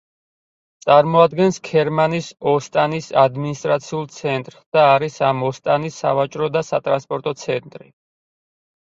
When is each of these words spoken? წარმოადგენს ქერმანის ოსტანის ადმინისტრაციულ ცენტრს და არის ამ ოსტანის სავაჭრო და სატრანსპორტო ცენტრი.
წარმოადგენს 0.85 1.59
ქერმანის 1.69 2.31
ოსტანის 2.53 3.11
ადმინისტრაციულ 3.25 4.09
ცენტრს 4.19 4.67
და 4.79 4.89
არის 4.97 5.21
ამ 5.31 5.47
ოსტანის 5.53 6.03
სავაჭრო 6.05 6.53
და 6.59 6.69
სატრანსპორტო 6.75 7.39
ცენტრი. 7.47 7.91